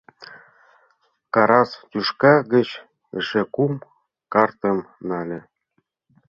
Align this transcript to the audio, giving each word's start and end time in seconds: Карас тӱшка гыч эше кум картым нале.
Карас 1.33 1.71
тӱшка 1.89 2.33
гыч 2.53 2.69
эше 3.17 3.43
кум 3.53 3.73
картым 4.33 4.77
нале. 5.07 5.39